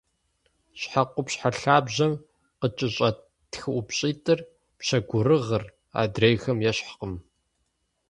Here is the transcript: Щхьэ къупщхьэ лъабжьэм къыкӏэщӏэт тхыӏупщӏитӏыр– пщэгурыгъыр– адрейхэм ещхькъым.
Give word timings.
Щхьэ 0.79 1.03
къупщхьэ 1.13 1.49
лъабжьэм 1.59 2.13
къыкӏэщӏэт 2.59 3.17
тхыӏупщӏитӏыр– 3.51 4.39
пщэгурыгъыр– 4.77 5.63
адрейхэм 6.01 6.57
ещхькъым. 6.69 7.13